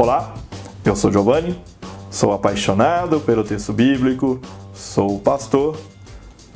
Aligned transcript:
Olá, 0.00 0.32
eu 0.82 0.96
sou 0.96 1.12
Giovanni, 1.12 1.60
sou 2.10 2.32
apaixonado 2.32 3.20
pelo 3.20 3.44
texto 3.44 3.70
bíblico, 3.70 4.40
sou 4.72 5.18
pastor 5.18 5.76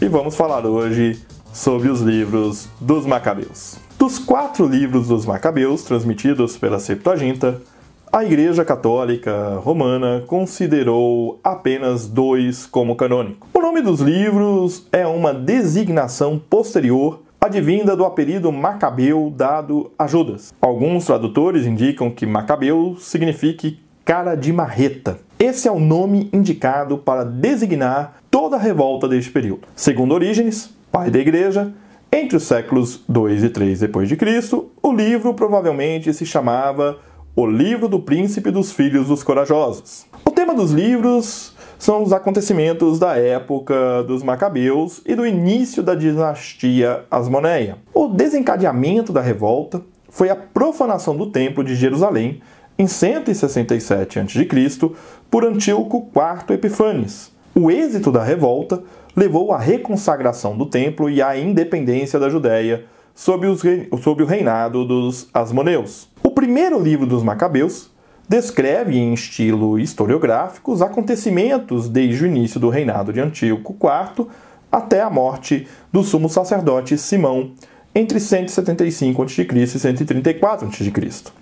e 0.01 0.09
vamos 0.09 0.35
falar 0.35 0.64
hoje 0.64 1.21
sobre 1.53 1.91
os 1.91 2.01
livros 2.01 2.70
dos 2.80 3.05
Macabeus. 3.05 3.77
Dos 3.98 4.19
quatro 4.19 4.66
livros 4.66 5.09
dos 5.09 5.27
Macabeus 5.27 5.83
transmitidos 5.83 6.57
pela 6.57 6.79
Septuaginta, 6.79 7.61
a 8.11 8.25
Igreja 8.25 8.65
Católica 8.65 9.61
Romana 9.62 10.24
considerou 10.27 11.38
apenas 11.45 12.09
dois 12.09 12.65
como 12.65 12.97
canônico. 12.97 13.47
O 13.52 13.61
nome 13.61 13.83
dos 13.83 14.01
livros 14.01 14.87
é 14.91 15.06
uma 15.06 15.34
designação 15.34 16.38
posterior 16.38 17.20
advinda 17.47 17.97
do 17.97 18.05
apelido 18.05 18.51
Macabeu 18.51 19.33
dado 19.34 19.91
a 19.98 20.07
Judas. 20.07 20.52
Alguns 20.61 21.07
tradutores 21.07 21.66
indicam 21.66 22.11
que 22.11 22.27
Macabeu 22.27 22.97
signifique 22.98 23.79
cara 24.05 24.35
de 24.35 24.52
marreta. 24.52 25.19
Esse 25.39 25.69
é 25.69 25.73
o 25.73 25.80
nome 25.80 26.29
indicado 26.33 26.99
para 26.99 27.25
designar 27.25 28.16
toda 28.30 28.57
a 28.57 28.59
revolta 28.59 29.09
deste 29.09 29.30
período. 29.30 29.69
Segundo 29.75 30.12
Orígenes, 30.12 30.71
pai 30.91 31.11
da 31.11 31.19
igreja, 31.19 31.73
entre 32.12 32.37
os 32.37 32.45
séculos 32.45 33.02
2 33.09 33.45
e 33.45 33.51
3 33.51 33.80
depois 33.80 34.09
de 34.09 34.16
Cristo, 34.16 34.71
o 34.83 34.93
livro 34.93 35.35
provavelmente 35.35 36.13
se 36.13 36.24
chamava 36.24 36.99
O 37.35 37.47
Livro 37.47 37.88
do 37.88 37.99
Príncipe 37.99 38.51
dos 38.51 38.73
Filhos 38.73 39.09
dos 39.09 39.23
Corajosos. 39.23 40.07
O 40.24 40.30
tema 40.30 40.55
dos 40.55 40.71
livros 40.71 41.54
são 41.84 42.02
os 42.02 42.15
acontecimentos 42.15 42.98
da 42.98 43.15
época 43.19 44.02
dos 44.05 44.23
Macabeus 44.23 45.02
e 45.05 45.15
do 45.15 45.27
início 45.27 45.83
da 45.83 45.95
dinastia 45.95 47.05
Asmoneia. 47.10 47.77
O 47.93 48.09
desencadeamento 48.09 49.12
da 49.12 49.20
revolta 49.20 49.83
foi 50.09 50.30
a 50.30 50.35
profanação 50.35 51.15
do 51.15 51.27
Templo 51.27 51.62
de 51.62 51.74
Jerusalém 51.74 52.40
em 52.79 52.87
167 52.87 54.18
a.C. 54.18 54.90
por 55.30 55.45
Antíoco 55.45 56.09
IV 56.16 56.55
Epifanes. 56.55 57.30
O 57.55 57.71
êxito 57.71 58.10
da 58.10 58.24
revolta 58.24 58.82
levou 59.15 59.52
à 59.52 59.59
reconsagração 59.59 60.57
do 60.57 60.65
templo 60.65 61.10
e 61.10 61.21
à 61.21 61.38
independência 61.38 62.18
da 62.18 62.30
Judéia 62.30 62.87
sob, 63.15 63.46
os, 63.46 63.60
sob 64.03 64.22
o 64.22 64.27
reinado 64.27 64.87
dos 64.87 65.28
Asmoneus. 65.34 66.09
O 66.22 66.31
primeiro 66.31 66.81
livro 66.81 67.06
dos 67.06 67.22
Macabeus 67.22 67.91
descreve 68.28 68.97
em 68.97 69.12
estilo 69.12 69.78
historiográfico 69.78 70.72
os 70.72 70.83
acontecimentos 70.83 71.89
desde 71.89 72.25
o 72.25 72.27
início 72.27 72.59
do 72.59 72.69
reinado 72.69 73.12
de 73.12 73.21
Antíoco 73.21 73.77
IV 73.81 74.27
até 74.71 75.00
a 75.00 75.11
morte 75.11 75.69
do 75.93 76.03
sumo 76.03 76.28
sacerdote 76.28 76.99
Simão, 76.99 77.53
entre 77.95 78.19
175 78.19 79.22
a.C. 79.22 79.47
e 79.55 79.67
134 79.67 80.67
a.C. 80.67 81.33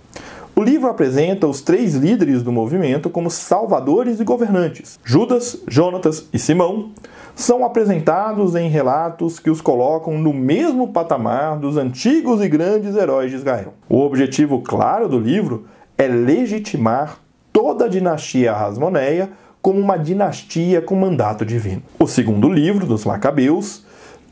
O 0.55 0.61
livro 0.61 0.87
apresenta 0.87 1.47
os 1.47 1.61
três 1.61 1.95
líderes 1.95 2.43
do 2.43 2.51
movimento 2.51 3.09
como 3.09 3.31
salvadores 3.31 4.19
e 4.19 4.23
governantes. 4.23 4.99
Judas, 5.03 5.59
Jonatas 5.67 6.27
e 6.31 6.37
Simão 6.37 6.91
são 7.35 7.65
apresentados 7.65 8.53
em 8.53 8.69
relatos 8.69 9.39
que 9.39 9.49
os 9.49 9.61
colocam 9.61 10.19
no 10.19 10.31
mesmo 10.31 10.89
patamar 10.89 11.57
dos 11.57 11.75
antigos 11.75 12.39
e 12.39 12.47
grandes 12.47 12.95
heróis 12.95 13.31
de 13.31 13.37
Israel. 13.37 13.73
O 13.89 14.01
objetivo 14.01 14.61
claro 14.61 15.09
do 15.09 15.17
livro 15.17 15.65
é 15.97 16.07
legitimar 16.07 17.19
toda 17.51 17.85
a 17.85 17.89
dinastia 17.89 18.53
Hasmoneia 18.53 19.29
como 19.61 19.79
uma 19.79 19.97
dinastia 19.97 20.81
com 20.81 20.95
mandato 20.95 21.45
divino. 21.45 21.81
O 21.97 22.07
segundo 22.07 22.49
livro 22.49 22.85
dos 22.85 23.05
Macabeus 23.05 23.85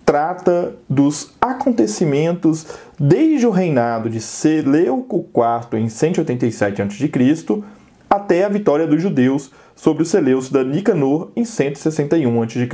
trata 0.05 0.75
dos 0.89 1.31
acontecimentos 1.39 2.67
desde 2.99 3.47
o 3.47 3.51
reinado 3.51 4.09
de 4.09 4.19
Seleuco 4.19 5.25
IV 5.33 5.79
em 5.79 5.87
187 5.87 6.81
a.C. 6.81 7.63
até 8.09 8.43
a 8.43 8.49
vitória 8.49 8.85
dos 8.85 9.01
judeus 9.01 9.51
sobre 9.73 10.03
os 10.03 10.09
Seleucidas 10.09 10.65
da 10.65 10.69
Nicanor 10.69 11.31
em 11.35 11.45
161 11.45 12.43
a.C., 12.43 12.67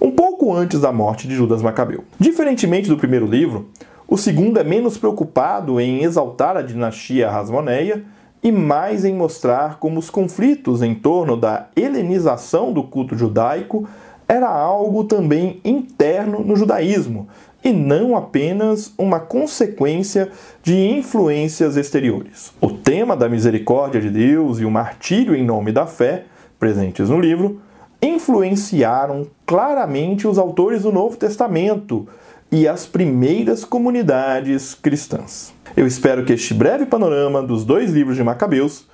um 0.00 0.10
pouco 0.10 0.52
antes 0.52 0.80
da 0.80 0.90
morte 0.90 1.28
de 1.28 1.34
Judas 1.34 1.62
Macabeu. 1.62 2.04
Diferentemente 2.18 2.88
do 2.88 2.96
primeiro 2.96 3.26
livro, 3.26 3.70
o 4.08 4.18
segundo 4.18 4.58
é 4.58 4.64
menos 4.64 4.98
preocupado 4.98 5.80
em 5.80 6.02
exaltar 6.02 6.56
a 6.56 6.62
dinastia 6.62 7.30
Hasmoneia 7.30 8.04
e 8.42 8.50
mais 8.50 9.04
em 9.04 9.14
mostrar 9.14 9.78
como 9.78 9.98
os 9.98 10.08
conflitos 10.08 10.82
em 10.82 10.94
torno 10.94 11.36
da 11.36 11.68
helenização 11.76 12.72
do 12.72 12.82
culto 12.82 13.16
judaico 13.16 13.86
era 14.26 14.48
algo 14.48 15.04
também 15.04 15.60
interno 15.64 16.40
no 16.40 16.56
judaísmo 16.56 17.28
e 17.62 17.72
não 17.72 18.16
apenas 18.16 18.92
uma 18.96 19.20
consequência 19.20 20.30
de 20.62 20.74
influências 20.74 21.76
exteriores. 21.76 22.52
O 22.60 22.70
tema 22.70 23.16
da 23.16 23.28
misericórdia 23.28 24.00
de 24.00 24.08
Deus 24.08 24.60
e 24.60 24.64
o 24.64 24.70
martírio 24.70 25.34
em 25.34 25.44
nome 25.44 25.72
da 25.72 25.86
fé, 25.86 26.24
presentes 26.58 27.10
no 27.10 27.20
livro, 27.20 27.60
influenciaram 28.02 29.26
claramente 29.44 30.26
os 30.26 30.38
autores 30.38 30.82
do 30.82 30.92
Novo 30.92 31.16
Testamento 31.16 32.08
e 32.52 32.66
as 32.66 32.84
primeiras 32.84 33.64
comunidades 33.64 34.74
cristãs. 34.74 35.52
Eu 35.76 35.86
espero 35.86 36.24
que 36.24 36.32
este 36.32 36.52
breve 36.52 36.84
panorama 36.84 37.42
dos 37.42 37.64
dois 37.64 37.92
livros 37.92 38.16
de 38.16 38.24
Macabeus 38.24 38.84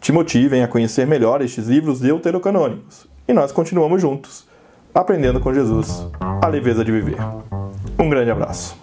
te 0.00 0.12
motivem 0.12 0.62
a 0.62 0.68
conhecer 0.68 1.06
melhor 1.06 1.40
estes 1.40 1.68
livros 1.68 2.00
deuterocanônicos. 2.00 3.06
E 3.26 3.32
nós 3.32 3.50
continuamos 3.50 4.02
juntos, 4.02 4.44
aprendendo 4.94 5.40
com 5.40 5.54
Jesus 5.54 6.06
a 6.20 6.46
leveza 6.48 6.84
de 6.84 6.92
viver. 6.92 7.16
Um 7.98 8.10
grande 8.10 8.30
abraço. 8.30 8.76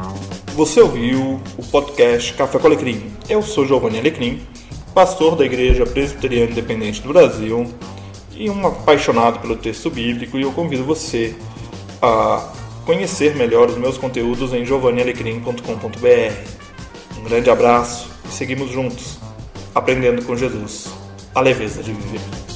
Você 0.55 0.81
ouviu 0.81 1.39
o 1.57 1.63
podcast 1.71 2.33
Café 2.33 2.57
com 2.57 2.67
Alecrim. 2.67 3.11
Eu 3.29 3.41
sou 3.41 3.65
Giovanni 3.65 3.99
Alecrim, 3.99 4.41
pastor 4.93 5.35
da 5.35 5.45
Igreja 5.45 5.85
Presbiteriana 5.85 6.51
Independente 6.51 7.01
do 7.01 7.09
Brasil 7.09 7.65
e 8.35 8.49
um 8.49 8.65
apaixonado 8.65 9.39
pelo 9.39 9.55
texto 9.55 9.89
bíblico, 9.89 10.37
e 10.37 10.41
eu 10.41 10.51
convido 10.51 10.83
você 10.83 11.35
a 12.01 12.51
conhecer 12.85 13.35
melhor 13.35 13.69
os 13.69 13.77
meus 13.77 13.97
conteúdos 13.97 14.53
em 14.53 14.63
giovannialecrim.com.br. 14.63 17.19
Um 17.19 17.23
grande 17.23 17.49
abraço 17.49 18.09
e 18.25 18.31
seguimos 18.31 18.71
juntos, 18.71 19.17
aprendendo 19.73 20.23
com 20.23 20.35
Jesus 20.35 20.89
a 21.33 21.41
leveza 21.41 21.81
de 21.81 21.91
viver. 21.91 22.54